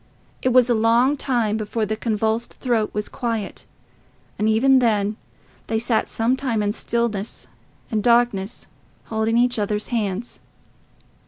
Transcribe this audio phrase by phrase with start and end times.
[0.41, 3.67] It was a long time before the convulsed throat was quiet,
[4.39, 5.15] and even then
[5.67, 7.45] they sat some time in stillness
[7.91, 8.65] and darkness,
[9.03, 10.39] holding each other's hands.